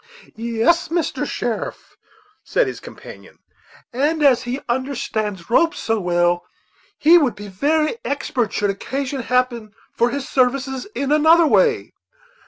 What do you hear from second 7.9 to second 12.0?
expert, should occasion happen for his services in another way."